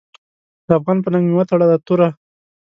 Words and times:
د 0.67 0.69
افغان 0.77 0.97
په 1.01 1.09
ننګ 1.13 1.25
مې 1.27 1.35
وتړله 1.37 1.77
توره. 1.87 2.09